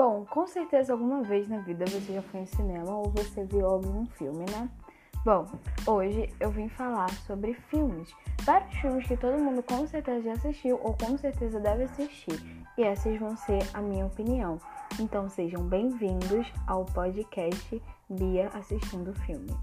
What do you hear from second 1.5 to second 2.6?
vida você já foi em